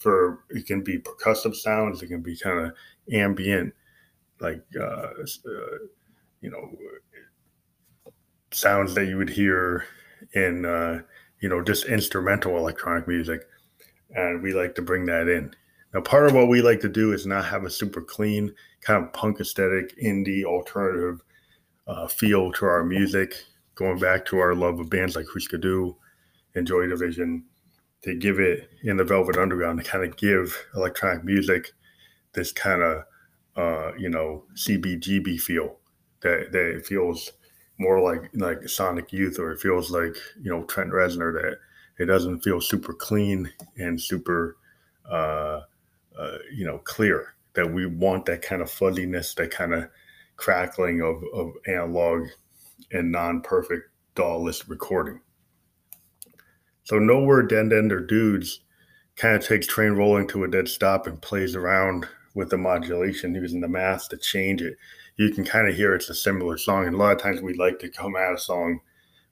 for, 0.03 0.43
it 0.49 0.67
can 0.67 0.83
be 0.83 0.99
percussive 0.99 1.55
sounds, 1.55 2.03
it 2.03 2.07
can 2.07 2.21
be 2.21 2.37
kind 2.37 2.67
of 2.67 2.73
ambient, 3.11 3.73
like, 4.39 4.61
uh, 4.79 5.07
uh, 5.07 5.77
you 6.41 6.51
know, 6.51 6.69
sounds 8.51 8.93
that 8.93 9.07
you 9.07 9.17
would 9.17 9.29
hear 9.29 9.85
in, 10.33 10.65
uh, 10.65 11.01
you 11.39 11.49
know, 11.49 11.63
just 11.63 11.85
instrumental 11.85 12.57
electronic 12.57 13.07
music. 13.07 13.41
And 14.15 14.43
we 14.43 14.53
like 14.53 14.75
to 14.75 14.81
bring 14.81 15.05
that 15.05 15.27
in. 15.27 15.55
Now, 15.93 16.01
part 16.01 16.27
of 16.27 16.33
what 16.33 16.49
we 16.49 16.61
like 16.61 16.81
to 16.81 16.89
do 16.89 17.13
is 17.13 17.25
not 17.25 17.45
have 17.45 17.63
a 17.63 17.69
super 17.69 18.01
clean, 18.01 18.53
kind 18.81 19.03
of 19.03 19.13
punk 19.13 19.39
aesthetic, 19.39 19.97
indie, 19.99 20.43
alternative 20.43 21.21
uh, 21.87 22.07
feel 22.07 22.51
to 22.53 22.65
our 22.65 22.83
music, 22.83 23.35
going 23.75 23.99
back 23.99 24.25
to 24.25 24.39
our 24.39 24.55
love 24.55 24.79
of 24.79 24.89
bands 24.89 25.15
like 25.15 25.25
Husker 25.31 25.57
Du 25.57 25.95
and 26.55 26.67
Joy 26.67 26.87
Division, 26.87 27.43
to 28.03 28.15
give 28.15 28.39
it 28.39 28.69
in 28.83 28.97
the 28.97 29.03
Velvet 29.03 29.37
Underground 29.37 29.83
to 29.83 29.89
kind 29.89 30.03
of 30.03 30.17
give 30.17 30.65
electronic 30.75 31.23
music 31.23 31.71
this 32.33 32.51
kind 32.51 32.81
of, 32.81 33.03
uh, 33.55 33.93
you 33.97 34.09
know, 34.09 34.43
CBGB 34.55 35.39
feel 35.39 35.77
that, 36.21 36.51
that 36.51 36.75
it 36.75 36.85
feels 36.85 37.31
more 37.79 37.99
like 37.99 38.29
like 38.35 38.67
Sonic 38.67 39.11
Youth 39.11 39.39
or 39.39 39.51
it 39.51 39.59
feels 39.59 39.89
like, 39.89 40.15
you 40.41 40.51
know, 40.51 40.63
Trent 40.65 40.91
Reznor 40.91 41.33
that 41.33 41.57
it 41.97 42.05
doesn't 42.05 42.41
feel 42.41 42.61
super 42.61 42.93
clean 42.93 43.51
and 43.77 43.99
super, 43.99 44.57
uh, 45.09 45.61
uh, 46.17 46.37
you 46.53 46.65
know, 46.65 46.79
clear 46.79 47.35
that 47.53 47.71
we 47.71 47.85
want 47.85 48.25
that 48.25 48.41
kind 48.41 48.61
of 48.61 48.69
fuzziness, 48.69 49.33
that 49.35 49.51
kind 49.51 49.73
of 49.73 49.89
crackling 50.35 51.01
of, 51.01 51.23
of 51.33 51.53
analog 51.67 52.27
and 52.91 53.11
non-perfect 53.11 53.89
DAW-less 54.15 54.67
recording. 54.67 55.19
So 56.83 56.99
nowhere 56.99 57.43
dead 57.43 57.71
end 57.73 57.91
or 57.91 58.01
dudes 58.01 58.61
kind 59.15 59.35
of 59.35 59.45
takes 59.45 59.67
train 59.67 59.93
rolling 59.93 60.27
to 60.29 60.43
a 60.43 60.47
dead 60.47 60.67
stop 60.67 61.07
and 61.07 61.21
plays 61.21 61.55
around 61.55 62.07
with 62.35 62.49
the 62.49 62.57
modulation 62.57 63.35
using 63.35 63.61
the 63.61 63.67
math 63.67 64.09
to 64.09 64.17
change 64.17 64.61
it. 64.61 64.75
You 65.17 65.31
can 65.31 65.45
kind 65.45 65.69
of 65.69 65.75
hear 65.75 65.93
it's 65.93 66.09
a 66.09 66.15
similar 66.15 66.57
song, 66.57 66.85
and 66.87 66.95
a 66.95 66.97
lot 66.97 67.15
of 67.15 67.21
times 67.21 67.41
we 67.41 67.53
like 67.53 67.79
to 67.79 67.89
come 67.89 68.15
at 68.15 68.33
a 68.33 68.37
song 68.37 68.79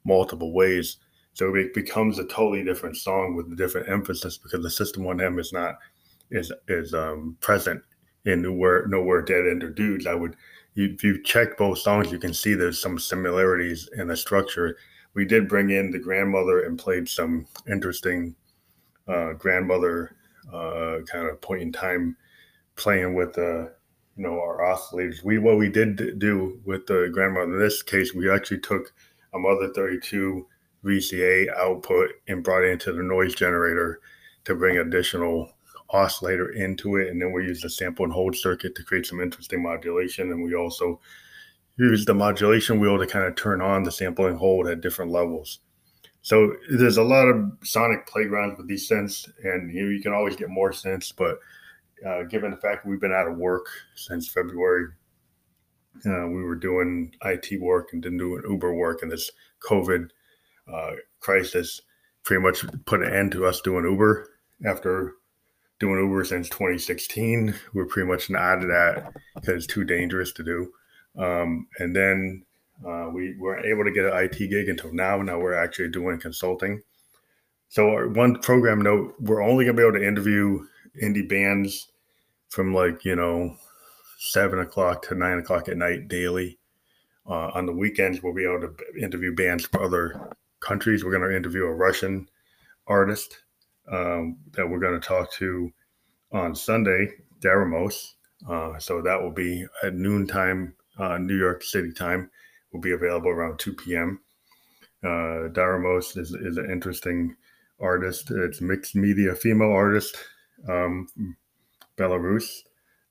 multiple 0.05 0.53
ways. 0.53 0.97
So 1.33 1.55
it 1.55 1.73
becomes 1.73 2.19
a 2.19 2.25
totally 2.25 2.63
different 2.63 2.97
song 2.97 3.35
with 3.35 3.51
a 3.51 3.55
different 3.55 3.89
emphasis 3.89 4.37
because 4.37 4.61
the 4.61 4.69
System 4.69 5.03
1M 5.03 5.39
is 5.39 5.51
not 5.51 5.75
is 6.29 6.51
is 6.67 6.93
um, 6.93 7.37
present 7.41 7.81
in 8.25 8.41
nowhere 8.41 8.85
nowhere 8.87 9.21
dead 9.21 9.47
end 9.47 9.63
or 9.63 9.69
dudes. 9.69 10.05
I 10.05 10.13
would 10.13 10.35
if 10.75 11.03
you 11.03 11.21
check 11.23 11.57
both 11.57 11.79
songs, 11.79 12.11
you 12.11 12.19
can 12.19 12.33
see 12.33 12.53
there's 12.53 12.81
some 12.81 12.99
similarities 12.99 13.89
in 13.97 14.07
the 14.07 14.15
structure. 14.15 14.77
We 15.13 15.25
did 15.25 15.47
bring 15.47 15.69
in 15.69 15.91
the 15.91 15.99
grandmother 15.99 16.61
and 16.61 16.79
played 16.79 17.07
some 17.07 17.47
interesting 17.69 18.35
uh, 19.07 19.33
grandmother 19.33 20.15
uh, 20.51 20.99
kind 21.11 21.27
of 21.27 21.41
point 21.41 21.61
in 21.61 21.71
time 21.71 22.15
playing 22.75 23.13
with 23.13 23.33
the 23.33 23.73
you 24.15 24.23
know 24.23 24.39
our 24.39 24.59
oscillators. 24.59 25.23
We 25.23 25.37
what 25.37 25.57
we 25.57 25.69
did 25.69 26.19
do 26.19 26.59
with 26.65 26.87
the 26.87 27.09
grandmother 27.13 27.53
in 27.53 27.59
this 27.59 27.83
case, 27.83 28.13
we 28.13 28.31
actually 28.31 28.59
took 28.59 28.93
a 29.33 29.39
mother 29.39 29.71
32 29.73 30.47
VCA 30.83 31.47
output 31.55 32.09
and 32.27 32.43
brought 32.43 32.63
it 32.63 32.71
into 32.71 32.91
the 32.91 33.03
noise 33.03 33.35
generator 33.35 33.99
to 34.45 34.55
bring 34.55 34.77
additional 34.77 35.51
oscillator 35.91 36.49
into 36.51 36.97
it. 36.97 37.09
And 37.09 37.21
then 37.21 37.31
we 37.31 37.45
use 37.45 37.61
the 37.61 37.69
sample 37.69 38.05
and 38.05 38.13
hold 38.13 38.35
circuit 38.35 38.75
to 38.75 38.83
create 38.83 39.05
some 39.05 39.21
interesting 39.21 39.61
modulation. 39.61 40.31
And 40.31 40.43
we 40.43 40.55
also 40.55 40.99
use 41.81 42.05
the 42.05 42.13
modulation 42.13 42.79
wheel 42.79 42.99
to 42.99 43.07
kind 43.07 43.25
of 43.25 43.35
turn 43.35 43.59
on 43.59 43.83
the 43.83 43.91
sampling 43.91 44.35
hold 44.35 44.67
at 44.67 44.81
different 44.81 45.11
levels. 45.11 45.59
So 46.21 46.53
there's 46.69 46.97
a 46.97 47.03
lot 47.03 47.27
of 47.27 47.51
sonic 47.63 48.05
playgrounds 48.05 48.57
with 48.57 48.67
these 48.67 48.87
synths, 48.87 49.27
and 49.43 49.73
you, 49.73 49.85
know, 49.85 49.89
you 49.89 50.01
can 50.01 50.13
always 50.13 50.35
get 50.35 50.49
more 50.49 50.71
synths. 50.71 51.11
But 51.15 51.39
uh, 52.07 52.23
given 52.23 52.51
the 52.51 52.57
fact 52.57 52.85
we've 52.85 53.01
been 53.01 53.11
out 53.11 53.27
of 53.27 53.37
work 53.37 53.65
since 53.95 54.29
February, 54.29 54.89
uh, 56.05 56.27
we 56.27 56.43
were 56.43 56.55
doing 56.55 57.15
IT 57.25 57.59
work 57.59 57.89
and 57.93 58.03
then 58.03 58.17
doing 58.17 58.43
Uber 58.47 58.75
work, 58.75 59.01
and 59.01 59.11
this 59.11 59.31
COVID 59.67 60.09
uh, 60.71 60.91
crisis 61.19 61.81
pretty 62.23 62.43
much 62.43 62.63
put 62.85 63.01
an 63.01 63.11
end 63.11 63.31
to 63.31 63.45
us 63.47 63.59
doing 63.61 63.85
Uber 63.85 64.29
after 64.63 65.15
doing 65.79 65.97
Uber 65.97 66.23
since 66.25 66.47
2016. 66.49 67.55
We're 67.73 67.85
pretty 67.85 68.07
much 68.07 68.29
out 68.29 68.61
of 68.61 68.67
that 68.67 69.11
because 69.33 69.63
it's 69.63 69.73
too 69.73 69.83
dangerous 69.83 70.31
to 70.33 70.43
do. 70.43 70.71
Um, 71.17 71.67
and 71.79 71.95
then 71.95 72.45
uh, 72.85 73.09
we 73.13 73.35
weren't 73.37 73.65
able 73.65 73.83
to 73.83 73.91
get 73.91 74.05
an 74.05 74.13
IT 74.15 74.37
gig 74.37 74.69
until 74.69 74.93
now. 74.93 75.21
Now 75.21 75.39
we're 75.39 75.53
actually 75.53 75.89
doing 75.89 76.19
consulting. 76.19 76.81
So 77.69 78.09
one 78.09 78.39
program 78.39 78.81
note: 78.81 79.15
we're 79.19 79.43
only 79.43 79.65
gonna 79.65 79.77
be 79.77 79.83
able 79.83 79.99
to 79.99 80.07
interview 80.07 80.65
indie 81.01 81.27
bands 81.27 81.91
from 82.49 82.73
like 82.73 83.05
you 83.05 83.15
know 83.15 83.55
seven 84.19 84.59
o'clock 84.59 85.01
to 85.03 85.15
nine 85.15 85.39
o'clock 85.39 85.67
at 85.67 85.77
night 85.77 86.07
daily. 86.07 86.57
Uh, 87.27 87.51
on 87.53 87.65
the 87.65 87.71
weekends, 87.71 88.21
we'll 88.21 88.33
be 88.33 88.45
able 88.45 88.61
to 88.61 88.75
interview 88.99 89.33
bands 89.33 89.65
from 89.65 89.83
other 89.83 90.35
countries. 90.59 91.03
We're 91.03 91.17
going 91.17 91.29
to 91.29 91.35
interview 91.35 91.65
a 91.65 91.73
Russian 91.73 92.27
artist 92.87 93.37
um, 93.91 94.37
that 94.53 94.67
we're 94.67 94.79
going 94.79 94.99
to 94.99 95.07
talk 95.07 95.31
to 95.33 95.71
on 96.31 96.55
Sunday, 96.55 97.09
Darimos. 97.39 98.13
Uh, 98.49 98.77
so 98.79 99.01
that 99.01 99.21
will 99.21 99.31
be 99.31 99.65
at 99.83 99.93
noontime, 99.93 100.73
uh, 101.01 101.17
New 101.17 101.37
York 101.37 101.63
City 101.63 101.91
time. 101.91 102.29
Will 102.71 102.79
be 102.79 102.91
available 102.91 103.29
around 103.29 103.59
2 103.59 103.73
p.m. 103.73 104.21
Uh, 105.03 105.49
Darimos 105.51 106.17
is, 106.17 106.31
is 106.31 106.55
an 106.55 106.71
interesting 106.71 107.35
artist. 107.81 108.31
It's 108.31 108.61
mixed 108.61 108.95
media 108.95 109.35
female 109.35 109.71
artist, 109.71 110.15
um, 110.69 111.07
Belarus, 111.97 112.59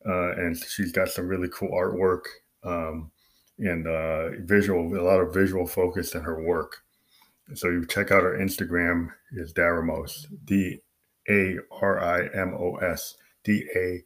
uh, 0.06 0.32
and 0.32 0.56
she's 0.56 0.92
got 0.92 1.10
some 1.10 1.28
really 1.28 1.48
cool 1.48 1.70
artwork 1.72 2.22
um, 2.64 3.10
and 3.58 3.86
uh, 3.86 4.30
visual, 4.44 4.96
a 4.98 5.02
lot 5.02 5.20
of 5.20 5.34
visual 5.34 5.66
focus 5.66 6.14
in 6.14 6.22
her 6.22 6.42
work. 6.42 6.78
So 7.54 7.68
you 7.68 7.84
check 7.84 8.12
out 8.12 8.22
our 8.22 8.38
Instagram 8.38 9.08
is 9.32 9.52
Darimos, 9.52 10.26
D 10.44 10.80
A 11.28 11.56
R 11.82 12.00
I 12.00 12.28
M 12.34 12.54
O 12.54 12.76
S, 12.76 13.16
D 13.44 13.68
A 13.76 14.02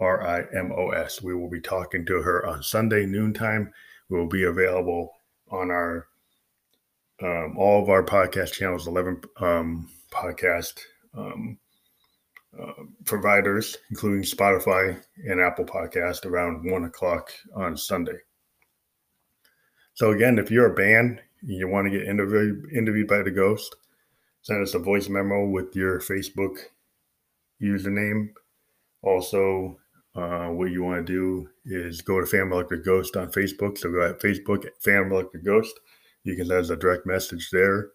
R 0.00 0.26
I 0.26 0.44
M 0.56 0.72
O 0.72 0.90
S. 0.90 1.22
We 1.22 1.34
will 1.34 1.48
be 1.48 1.60
talking 1.60 2.04
to 2.06 2.22
her 2.22 2.46
on 2.46 2.62
Sunday 2.62 3.06
noontime. 3.06 3.72
We 4.08 4.18
will 4.18 4.28
be 4.28 4.44
available 4.44 5.12
on 5.50 5.70
our 5.70 6.06
um, 7.22 7.56
all 7.56 7.82
of 7.82 7.88
our 7.88 8.04
podcast 8.04 8.52
channels, 8.52 8.86
eleven 8.86 9.20
um, 9.40 9.88
podcast 10.10 10.80
um, 11.16 11.58
uh, 12.60 12.84
providers, 13.04 13.76
including 13.90 14.22
Spotify 14.22 15.00
and 15.26 15.40
Apple 15.40 15.64
Podcast, 15.64 16.26
around 16.26 16.70
one 16.70 16.84
o'clock 16.84 17.30
on 17.54 17.76
Sunday. 17.76 18.18
So 19.94 20.10
again, 20.10 20.38
if 20.38 20.50
you're 20.50 20.72
a 20.72 20.74
band 20.74 21.22
and 21.40 21.50
you 21.50 21.68
want 21.68 21.90
to 21.90 21.98
get 21.98 22.06
interviewed 22.06 22.70
interviewed 22.70 23.08
by 23.08 23.22
the 23.22 23.30
ghost, 23.30 23.76
send 24.42 24.62
us 24.62 24.74
a 24.74 24.78
voice 24.78 25.08
memo 25.08 25.46
with 25.46 25.74
your 25.74 26.00
Facebook 26.00 26.58
username. 27.62 28.28
Also, 29.00 29.78
uh, 30.16 30.48
what 30.48 30.70
you 30.70 30.82
want 30.82 31.06
to 31.06 31.12
do 31.12 31.48
is 31.66 32.00
go 32.00 32.20
to 32.20 32.26
Phantom 32.26 32.52
Electric 32.52 32.84
Ghost 32.84 33.16
on 33.16 33.30
Facebook. 33.30 33.76
So 33.76 33.90
go 33.90 34.08
at 34.08 34.20
Facebook, 34.20 34.66
Phantom 34.80 35.12
Electric 35.12 35.44
Ghost. 35.44 35.78
You 36.24 36.34
can 36.36 36.46
send 36.46 36.60
us 36.60 36.70
a 36.70 36.76
direct 36.76 37.06
message 37.06 37.50
there. 37.50 37.90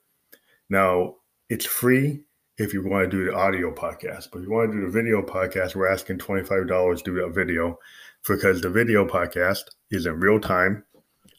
Now, 0.70 1.16
it's 1.50 1.66
free 1.66 2.22
if 2.58 2.74
you 2.74 2.88
want 2.88 3.10
to 3.10 3.18
do 3.18 3.26
the 3.26 3.36
audio 3.36 3.74
podcast, 3.74 4.28
but 4.32 4.40
if 4.40 4.46
you 4.46 4.52
want 4.52 4.72
to 4.72 4.78
do 4.78 4.86
the 4.86 4.92
video 4.92 5.22
podcast, 5.24 5.76
we're 5.76 5.92
asking 5.92 6.20
$25 6.20 6.98
to 6.98 7.04
do 7.04 7.16
that 7.16 7.34
video 7.34 7.78
because 8.28 8.62
the 8.62 8.70
video 8.70 9.06
podcast 9.06 9.64
is 9.90 10.06
in 10.06 10.20
real 10.20 10.40
time 10.40 10.84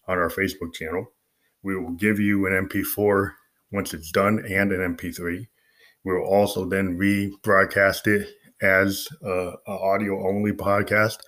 on 0.08 0.18
our 0.18 0.28
Facebook 0.28 0.74
channel. 0.74 1.06
We 1.62 1.76
will 1.78 1.92
give 1.92 2.18
you 2.18 2.46
an 2.46 2.68
MP4 2.68 3.32
once 3.70 3.94
it's 3.94 4.10
done 4.10 4.44
and 4.50 4.72
an 4.72 4.96
MP3. 4.96 5.46
We 6.04 6.12
will 6.12 6.26
also 6.26 6.64
then 6.64 6.98
rebroadcast 6.98 8.08
it 8.08 8.28
as 8.62 9.08
a, 9.22 9.52
audio 9.66 10.26
only 10.26 10.52
podcast 10.52 11.18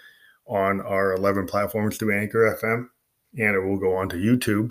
on 0.47 0.81
our 0.81 1.15
11 1.15 1.47
platforms 1.47 1.97
through 1.97 2.19
Anchor 2.19 2.57
FM, 2.63 2.87
and 3.39 3.55
it 3.55 3.61
will 3.61 3.79
go 3.79 3.97
on 3.97 4.09
to 4.09 4.17
YouTube 4.17 4.71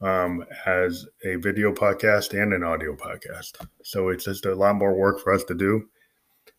um, 0.00 0.44
as 0.66 1.06
a 1.24 1.36
video 1.36 1.72
podcast 1.72 2.40
and 2.40 2.52
an 2.52 2.62
audio 2.62 2.96
podcast. 2.96 3.64
So 3.82 4.08
it's 4.08 4.24
just 4.24 4.46
a 4.46 4.54
lot 4.54 4.76
more 4.76 4.94
work 4.94 5.20
for 5.20 5.32
us 5.32 5.44
to 5.44 5.54
do. 5.54 5.84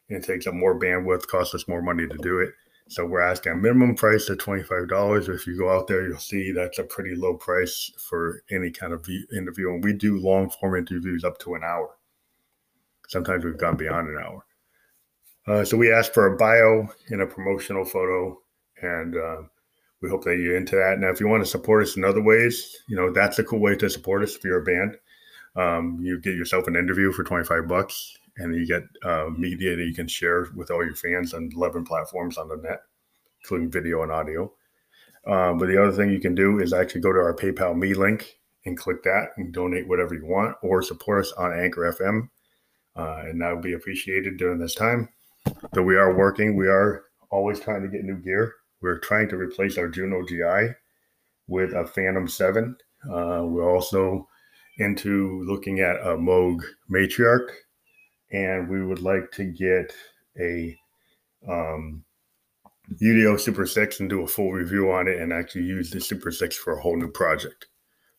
It 0.07 0.23
takes 0.23 0.45
up 0.45 0.53
more 0.53 0.79
bandwidth, 0.79 1.27
costs 1.27 1.55
us 1.55 1.67
more 1.67 1.81
money 1.81 2.07
to 2.07 2.17
do 2.17 2.39
it. 2.39 2.51
So 2.87 3.03
we're 3.03 3.21
asking 3.21 3.53
a 3.53 3.55
minimum 3.55 3.95
price 3.95 4.29
of 4.29 4.37
$25. 4.37 5.27
If 5.27 5.47
you 5.47 5.57
go 5.57 5.75
out 5.75 5.87
there, 5.87 6.07
you'll 6.07 6.19
see 6.19 6.51
that's 6.51 6.77
a 6.77 6.83
pretty 6.83 7.15
low 7.15 7.33
price 7.33 7.91
for 7.97 8.43
any 8.51 8.69
kind 8.69 8.93
of 8.93 9.07
interview. 9.35 9.69
And 9.69 9.83
we 9.83 9.93
do 9.93 10.19
long 10.19 10.51
form 10.51 10.75
interviews 10.75 11.23
up 11.23 11.39
to 11.39 11.55
an 11.55 11.63
hour. 11.63 11.97
Sometimes 13.07 13.43
we've 13.43 13.57
gone 13.57 13.75
beyond 13.75 14.09
an 14.09 14.23
hour. 14.23 14.44
Uh, 15.47 15.63
so 15.63 15.77
we 15.77 15.91
ask 15.91 16.13
for 16.13 16.25
a 16.25 16.37
bio 16.37 16.87
and 17.09 17.21
a 17.21 17.27
promotional 17.27 17.85
photo. 17.85 18.39
And 18.81 19.15
uh, 19.15 19.41
we 20.01 20.09
hope 20.09 20.23
that 20.23 20.37
you're 20.37 20.57
into 20.57 20.75
that. 20.75 20.99
Now, 20.99 21.09
if 21.09 21.19
you 21.19 21.27
want 21.27 21.43
to 21.43 21.49
support 21.49 21.83
us 21.83 21.97
in 21.97 22.03
other 22.03 22.21
ways, 22.21 22.77
you 22.87 22.95
know, 22.95 23.11
that's 23.11 23.39
a 23.39 23.43
cool 23.43 23.59
way 23.59 23.75
to 23.75 23.89
support 23.89 24.23
us 24.23 24.35
if 24.35 24.43
you're 24.43 24.61
a 24.61 24.63
band. 24.63 24.97
Um, 25.55 25.99
you 26.01 26.19
get 26.19 26.35
yourself 26.35 26.67
an 26.67 26.75
interview 26.75 27.11
for 27.11 27.23
25 27.23 27.67
bucks 27.67 28.17
and 28.37 28.53
you 28.55 28.67
get 28.67 28.83
uh, 29.03 29.29
media 29.37 29.75
that 29.75 29.85
you 29.85 29.93
can 29.93 30.07
share 30.07 30.47
with 30.55 30.69
all 30.69 30.83
your 30.83 30.95
fans 30.95 31.33
on 31.33 31.49
11 31.55 31.85
platforms 31.85 32.37
on 32.37 32.49
the 32.49 32.57
net, 32.57 32.81
including 33.41 33.71
video 33.71 34.03
and 34.03 34.11
audio. 34.11 34.51
Uh, 35.25 35.53
but 35.53 35.67
the 35.67 35.81
other 35.81 35.93
thing 35.93 36.11
you 36.11 36.19
can 36.19 36.35
do 36.35 36.59
is 36.59 36.73
actually 36.73 37.01
go 37.01 37.13
to 37.13 37.19
our 37.19 37.35
PayPal 37.35 37.75
Me 37.75 37.93
link 37.93 38.37
and 38.65 38.77
click 38.77 39.03
that 39.03 39.29
and 39.37 39.53
donate 39.53 39.87
whatever 39.87 40.13
you 40.13 40.25
want 40.25 40.55
or 40.61 40.81
support 40.81 41.25
us 41.25 41.31
on 41.33 41.57
Anchor 41.57 41.93
FM. 41.97 42.29
Uh, 42.95 43.29
and 43.29 43.41
that 43.41 43.53
would 43.53 43.63
be 43.63 43.73
appreciated 43.73 44.37
during 44.37 44.59
this 44.59 44.75
time. 44.75 45.09
Though 45.73 45.83
we 45.83 45.95
are 45.95 46.15
working, 46.15 46.55
we 46.55 46.67
are 46.67 47.05
always 47.29 47.59
trying 47.59 47.81
to 47.83 47.89
get 47.89 48.03
new 48.03 48.17
gear. 48.17 48.53
We're 48.81 48.99
trying 48.99 49.29
to 49.29 49.37
replace 49.37 49.77
our 49.77 49.87
Juno 49.87 50.25
GI 50.25 50.75
with 51.47 51.73
a 51.73 51.85
Fantom 51.85 52.27
7. 52.27 52.75
Uh, 53.05 53.43
we're 53.45 53.73
also 53.73 54.27
into 54.77 55.43
looking 55.45 55.79
at 55.79 55.95
a 55.97 56.17
Moog 56.17 56.61
Matriarch, 56.91 57.49
and 58.31 58.69
we 58.69 58.85
would 58.85 59.01
like 59.01 59.31
to 59.31 59.45
get 59.45 59.93
a 60.39 60.77
um, 61.47 62.03
UDO 63.01 63.39
Super 63.39 63.65
6 63.65 63.99
and 63.99 64.09
do 64.09 64.23
a 64.23 64.27
full 64.27 64.51
review 64.51 64.91
on 64.91 65.07
it 65.07 65.19
and 65.19 65.33
actually 65.33 65.63
use 65.63 65.89
the 65.91 65.99
Super 65.99 66.31
6 66.31 66.55
for 66.57 66.73
a 66.73 66.81
whole 66.81 66.97
new 66.97 67.09
project. 67.09 67.67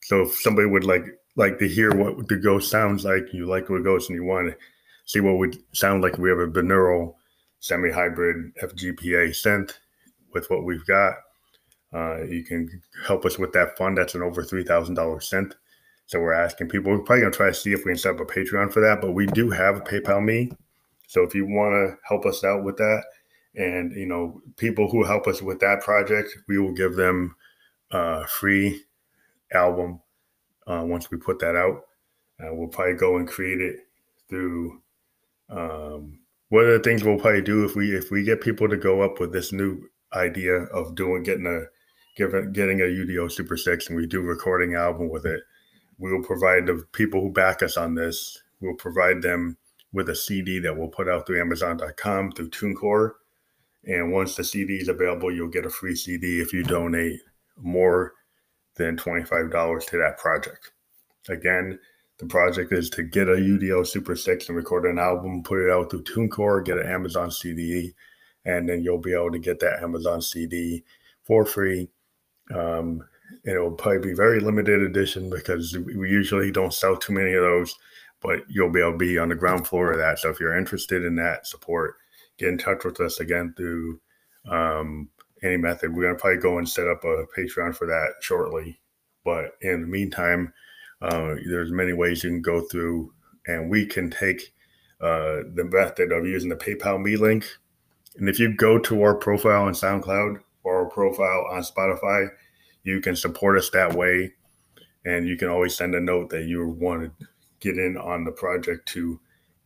So 0.02 0.22
if 0.22 0.34
somebody 0.36 0.68
would 0.68 0.84
like 0.84 1.04
like 1.36 1.58
to 1.58 1.68
hear 1.68 1.94
what 1.94 2.28
the 2.28 2.36
ghost 2.36 2.70
sounds 2.70 3.04
like, 3.04 3.32
you 3.32 3.46
like 3.46 3.68
what 3.68 3.84
ghost 3.84 4.08
and 4.08 4.16
you 4.16 4.24
want 4.24 4.48
to 4.48 4.56
see 5.06 5.20
what 5.20 5.38
would 5.38 5.56
sound 5.72 6.02
like 6.02 6.18
we 6.18 6.28
have 6.28 6.38
a 6.38 6.46
binaural 6.46 7.14
semi-hybrid 7.60 8.54
FGPA 8.62 9.30
synth 9.30 9.72
with 10.34 10.50
what 10.50 10.64
we've 10.64 10.84
got. 10.86 11.14
Uh, 11.92 12.24
you 12.24 12.44
can 12.44 12.68
help 13.06 13.24
us 13.24 13.38
with 13.38 13.52
that 13.52 13.76
fund. 13.78 13.96
That's 13.96 14.14
an 14.14 14.22
over 14.22 14.42
three 14.44 14.64
thousand 14.64 14.96
dollar 14.96 15.18
synth. 15.18 15.54
So 16.06 16.20
we're 16.20 16.34
asking 16.34 16.68
people. 16.68 16.92
We're 16.92 16.98
probably 16.98 17.22
gonna 17.22 17.32
try 17.32 17.48
to 17.48 17.54
see 17.54 17.72
if 17.72 17.84
we 17.84 17.92
can 17.92 17.98
set 17.98 18.14
up 18.14 18.20
a 18.20 18.24
Patreon 18.24 18.72
for 18.72 18.80
that. 18.80 19.00
But 19.00 19.12
we 19.12 19.26
do 19.26 19.50
have 19.50 19.78
a 19.78 19.80
PayPal 19.80 20.22
me. 20.22 20.50
So 21.06 21.22
if 21.22 21.34
you 21.34 21.46
want 21.46 21.72
to 21.72 21.96
help 22.06 22.26
us 22.26 22.44
out 22.44 22.64
with 22.64 22.76
that, 22.76 23.04
and 23.54 23.92
you 23.92 24.06
know 24.06 24.40
people 24.56 24.90
who 24.90 25.04
help 25.04 25.26
us 25.26 25.40
with 25.40 25.60
that 25.60 25.80
project, 25.80 26.36
we 26.48 26.58
will 26.58 26.74
give 26.74 26.96
them 26.96 27.34
a 27.92 28.26
free 28.26 28.82
album 29.52 30.00
uh, 30.66 30.82
once 30.84 31.10
we 31.10 31.16
put 31.16 31.38
that 31.38 31.56
out. 31.56 31.82
Uh, 32.40 32.52
we'll 32.52 32.68
probably 32.68 32.94
go 32.94 33.16
and 33.16 33.28
create 33.28 33.60
it 33.60 33.76
through 34.28 34.82
um, 35.50 36.18
one 36.48 36.64
of 36.64 36.72
the 36.72 36.80
things 36.80 37.02
we'll 37.02 37.18
probably 37.18 37.42
do 37.42 37.64
if 37.64 37.74
we 37.74 37.94
if 37.94 38.10
we 38.10 38.22
get 38.22 38.40
people 38.40 38.68
to 38.68 38.76
go 38.76 39.02
up 39.02 39.20
with 39.20 39.32
this 39.32 39.52
new 39.52 39.88
idea 40.12 40.54
of 40.54 40.94
doing 40.94 41.22
getting 41.22 41.46
a 41.46 41.62
giving 42.16 42.52
getting 42.52 42.80
a 42.80 42.84
UDO 42.84 43.30
Super 43.30 43.56
Six 43.56 43.88
and 43.88 43.96
we 43.96 44.06
do 44.06 44.20
recording 44.20 44.74
album 44.74 45.08
with 45.10 45.26
it, 45.26 45.40
we 45.98 46.12
will 46.12 46.22
provide 46.22 46.66
the 46.66 46.84
people 46.92 47.20
who 47.20 47.30
back 47.30 47.62
us 47.62 47.76
on 47.76 47.94
this. 47.94 48.42
We'll 48.60 48.74
provide 48.74 49.22
them 49.22 49.56
with 49.92 50.08
a 50.08 50.14
CD 50.14 50.58
that 50.60 50.76
we'll 50.76 50.88
put 50.88 51.08
out 51.08 51.26
through 51.26 51.40
Amazon.com 51.40 52.32
through 52.32 52.50
TuneCore. 52.50 53.12
And 53.84 54.12
once 54.12 54.34
the 54.34 54.44
CD 54.44 54.74
is 54.74 54.88
available, 54.88 55.32
you'll 55.32 55.48
get 55.48 55.66
a 55.66 55.70
free 55.70 55.94
CD 55.94 56.40
if 56.40 56.52
you 56.52 56.64
donate 56.64 57.20
more 57.56 58.12
than 58.74 58.96
$25 58.96 59.86
to 59.86 59.98
that 59.98 60.18
project. 60.18 60.72
Again, 61.28 61.78
the 62.18 62.26
project 62.26 62.72
is 62.72 62.88
to 62.90 63.02
get 63.02 63.28
a 63.28 63.32
UDO 63.32 63.86
Super 63.86 64.16
6 64.16 64.48
and 64.48 64.56
record 64.56 64.86
an 64.86 64.98
album, 64.98 65.42
put 65.42 65.58
it 65.58 65.70
out 65.70 65.90
through 65.90 66.04
TuneCore, 66.04 66.64
get 66.64 66.78
an 66.78 66.86
Amazon 66.86 67.30
CD, 67.30 67.92
and 68.44 68.68
then 68.68 68.82
you'll 68.82 68.98
be 68.98 69.12
able 69.12 69.32
to 69.32 69.38
get 69.38 69.60
that 69.60 69.82
Amazon 69.82 70.22
CD 70.22 70.82
for 71.24 71.44
free. 71.44 71.88
Um, 72.54 73.04
and 73.44 73.56
it 73.56 73.60
will 73.60 73.72
probably 73.72 74.10
be 74.10 74.14
very 74.14 74.40
limited 74.40 74.80
edition 74.80 75.28
because 75.28 75.76
we 75.76 76.08
usually 76.08 76.50
don't 76.50 76.72
sell 76.72 76.96
too 76.96 77.12
many 77.12 77.34
of 77.34 77.42
those, 77.42 77.74
but 78.22 78.40
you'll 78.48 78.70
be 78.70 78.80
able 78.80 78.92
to 78.92 78.98
be 78.98 79.18
on 79.18 79.28
the 79.28 79.34
ground 79.34 79.66
floor 79.66 79.92
of 79.92 79.98
that. 79.98 80.18
So 80.18 80.30
if 80.30 80.40
you're 80.40 80.56
interested 80.56 81.04
in 81.04 81.16
that 81.16 81.46
support, 81.46 81.96
get 82.38 82.48
in 82.48 82.58
touch 82.58 82.84
with 82.84 83.00
us 83.00 83.20
again 83.20 83.52
through 83.56 84.00
um, 84.48 85.08
any 85.42 85.56
method. 85.56 85.94
We're 85.94 86.04
going 86.04 86.14
to 86.14 86.20
probably 86.20 86.40
go 86.40 86.58
and 86.58 86.68
set 86.68 86.88
up 86.88 87.04
a 87.04 87.24
Patreon 87.36 87.76
for 87.76 87.86
that 87.88 88.14
shortly. 88.20 88.80
But 89.24 89.56
in 89.60 89.82
the 89.82 89.86
meantime, 89.86 90.52
uh, 91.02 91.34
there's 91.46 91.70
many 91.70 91.92
ways 91.92 92.24
you 92.24 92.30
can 92.30 92.42
go 92.42 92.62
through, 92.62 93.12
and 93.46 93.70
we 93.70 93.86
can 93.86 94.10
take 94.10 94.52
uh, 95.00 95.42
the 95.54 95.68
method 95.70 96.12
of 96.12 96.26
using 96.26 96.48
the 96.48 96.56
PayPal 96.56 97.00
me 97.02 97.16
link. 97.16 97.46
And 98.16 98.28
if 98.28 98.38
you 98.38 98.54
go 98.54 98.78
to 98.78 99.02
our 99.02 99.14
profile 99.14 99.64
on 99.64 99.74
SoundCloud 99.74 100.40
or 100.64 100.84
our 100.84 100.90
profile 100.90 101.46
on 101.50 101.62
Spotify, 101.62 102.28
you 102.82 103.00
can 103.00 103.14
support 103.14 103.58
us 103.58 103.68
that 103.70 103.94
way. 103.94 104.32
And 105.04 105.28
you 105.28 105.36
can 105.36 105.48
always 105.48 105.76
send 105.76 105.94
a 105.94 106.00
note 106.00 106.30
that 106.30 106.44
you 106.44 106.66
want 106.66 107.02
to 107.18 107.26
get 107.60 107.78
in 107.78 107.96
on 107.96 108.24
the 108.24 108.32
project 108.32 108.88
to 108.88 109.20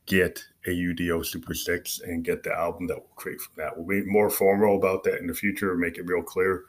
get 0.06 0.42
a 0.66 0.70
UDO 0.70 1.24
Super 1.24 1.54
6 1.54 2.00
and 2.00 2.24
get 2.24 2.42
the 2.42 2.52
album 2.52 2.86
that 2.88 2.98
we'll 2.98 3.14
create 3.14 3.40
from 3.40 3.54
that. 3.56 3.76
We'll 3.76 3.86
be 3.86 4.04
more 4.04 4.28
formal 4.28 4.76
about 4.76 5.04
that 5.04 5.18
in 5.18 5.26
the 5.26 5.34
future, 5.34 5.74
make 5.76 5.96
it 5.96 6.06
real 6.06 6.22
clear, 6.22 6.64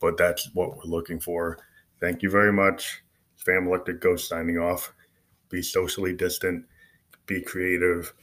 but 0.00 0.16
that's 0.16 0.50
what 0.54 0.76
we're 0.76 0.84
looking 0.84 1.18
for. 1.18 1.58
Thank 2.00 2.22
you 2.22 2.30
very 2.30 2.52
much. 2.52 3.01
Phantom 3.44 3.66
Electric 3.66 4.00
Ghost 4.00 4.28
signing 4.28 4.58
off. 4.58 4.92
Be 5.48 5.62
socially 5.62 6.14
distant, 6.14 6.64
be 7.26 7.40
creative, 7.42 8.14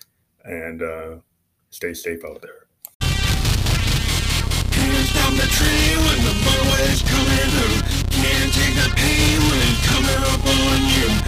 and 0.45 0.81
uh, 0.81 1.15
stay 1.69 1.93
safe 1.93 2.23
out 2.25 2.41
there. 2.41 2.65
Hands 4.71 5.13
down 5.13 5.35
the 5.35 5.47
when 6.07 6.19
the 6.25 6.35
coming 7.03 7.49
through. 7.53 7.79
Can't 8.09 8.53
take 8.53 8.75
the 8.75 8.89
pain 8.95 9.39
when 9.41 9.59
it's 9.59 9.87
coming 9.87 10.23
up 10.23 10.45
on 10.47 10.79
you. 10.87 11.18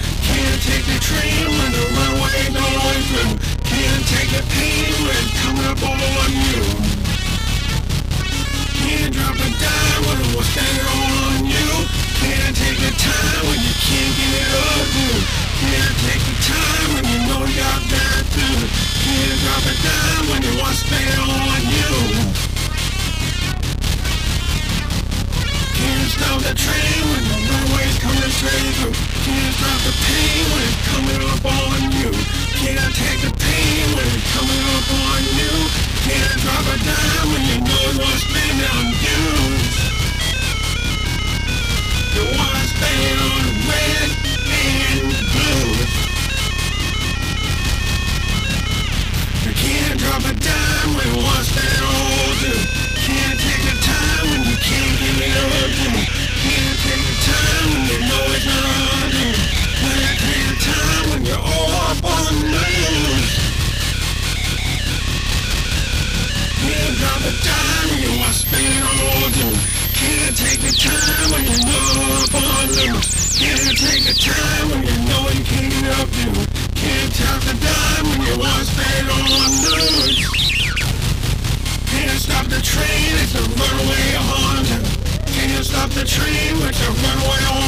The 86.02 86.08
train, 86.08 86.56
it's 86.68 86.82
a 86.82 86.92
runaway 86.92 87.46
all 87.52 87.61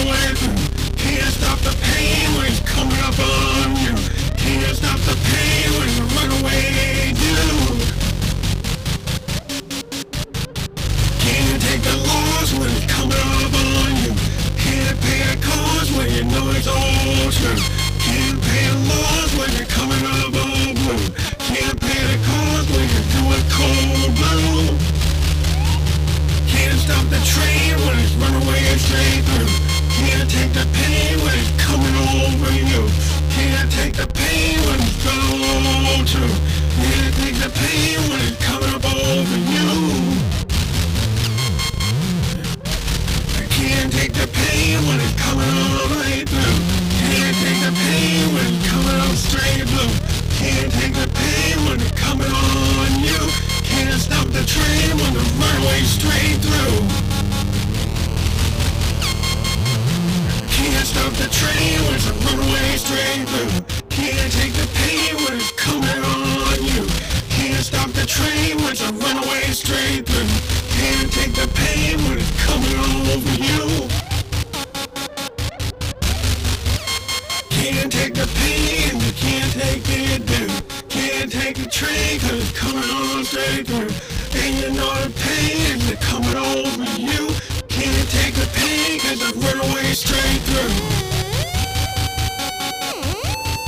it's 82.36 82.52
coming 82.58 82.90
on 82.90 83.24
straight 83.24 83.68
through. 83.68 83.94
And 84.42 84.56
you 84.58 84.70
know 84.74 84.90
the 85.06 85.12
pain 85.22 85.78
is 85.78 85.98
coming 86.02 86.36
over 86.36 86.84
you. 87.00 87.30
Can't 87.70 88.10
take 88.10 88.34
the 88.34 88.50
pain 88.54 89.00
cause 89.00 89.22
it's 89.22 89.38
runaway 89.38 89.94
straight 89.94 90.42
through. 90.50 90.74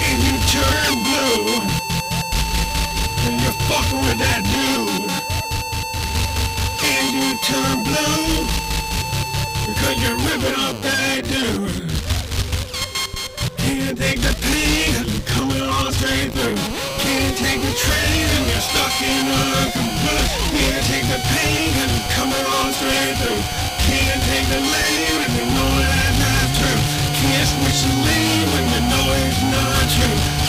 And 0.02 0.18
you 0.26 0.36
turn 0.50 0.92
blue. 1.06 1.62
And 3.26 3.36
you're 3.42 3.60
fucking 3.70 4.02
with 4.02 4.20
that 4.26 4.42
dude. 4.50 5.12
And 6.90 7.08
you 7.14 7.30
turn 7.46 7.84
blue. 7.86 8.50
Because 9.68 9.96
you're 10.02 10.20
ripping 10.26 10.58
up 10.66 10.82
that 10.82 11.22
dude. 11.24 11.92
Can't 13.58 13.98
take 13.98 14.22
the 14.22 14.34
pain 14.42 14.94
cause 14.96 15.16
it's 15.16 15.32
coming 15.32 15.62
on 15.62 15.92
straight 15.94 16.32
through. 16.32 16.95
Can't 17.16 17.38
take 17.38 17.62
the 17.62 17.72
train 17.72 18.28
and 18.36 18.46
you're 18.46 18.60
stuck 18.60 18.92
in 19.00 19.32
a 19.32 19.72
computer. 19.72 20.28
Can't 20.52 20.84
take 20.84 21.08
the 21.08 21.16
pain 21.24 21.72
it's 21.72 22.14
coming 22.14 22.46
on 22.60 22.74
straight 22.74 23.16
through. 23.24 23.40
Can't 23.88 24.22
take 24.28 24.48
the 24.52 24.60
lane 24.60 25.16
when 25.24 25.32
you 25.40 25.46
know 25.48 25.72
that's 25.80 26.20
not 26.20 26.48
true. 26.60 26.82
Can't 27.16 27.48
switch 27.48 27.88
the 27.88 27.96
lane 28.04 28.48
when 28.52 28.66
you 28.68 28.82
know 28.92 29.06
it's 29.24 29.42
not 29.48 29.86
true. 29.96 30.45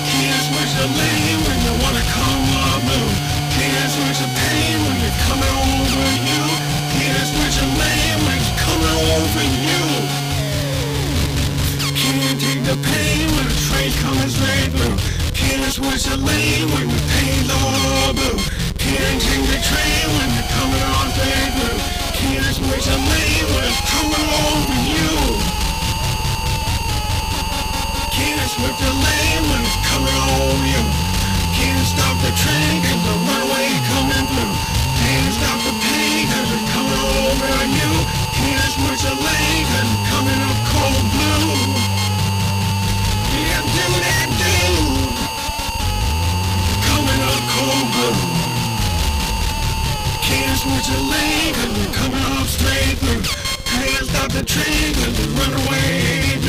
Cause 50.66 51.78
we're 51.78 51.94
coming 51.94 52.26
up 52.34 52.46
straight. 52.46 52.98
Can't 52.98 54.06
stop 54.10 54.32
the 54.32 54.42
train 54.42 54.94
cause 54.98 55.14
we 55.14 55.26
run 55.38 55.54
away. 55.62 56.42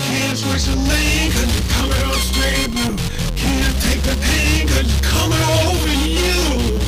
Can't 0.00 0.36
switch 0.36 0.64
the 0.64 0.76
lane 0.76 1.30
cause 1.30 1.44
we're 1.44 1.68
coming 1.76 2.02
up 2.08 2.20
straight. 2.24 2.72
Can't 3.36 3.76
take 3.84 4.00
the 4.00 4.16
pain 4.16 4.66
cause 4.66 4.88
it's 4.88 5.00
coming 5.04 5.44
over 5.60 5.92
you. 6.08 6.80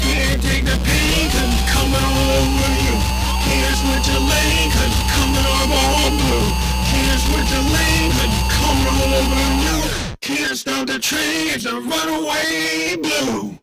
Can't 0.00 0.40
take 0.42 0.64
the 0.64 0.80
pain 0.80 1.28
cause 1.28 1.44
it's 1.44 1.64
coming 1.68 2.06
over 2.08 2.72
you. 2.80 2.96
Can't 3.44 3.76
switch 3.84 4.08
the 4.08 4.20
lane 4.20 4.68
cause 4.72 4.96
it's 4.96 5.12
coming 5.12 5.44
all 5.44 6.08
blue. 6.08 6.48
Can't 6.88 7.20
switch 7.20 7.50
the 7.52 7.62
lane 7.68 8.10
cause 8.16 8.32
it's 8.32 8.48
coming 8.48 8.96
over 9.12 9.44
you. 9.60 9.76
Can't 10.20 10.56
stop 10.56 10.86
the 10.86 10.98
train, 10.98 11.52
it's 11.52 11.66
a 11.66 11.76
runaway 11.76 12.96
blue. 12.96 13.61